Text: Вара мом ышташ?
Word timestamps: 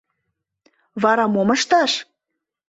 Вара 1.01 1.25
мом 1.33 1.49
ышташ? 1.55 1.91